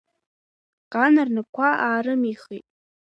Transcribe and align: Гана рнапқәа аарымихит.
Гана 0.93 1.21
рнапқәа 1.27 1.67
аарымихит. 1.87 2.65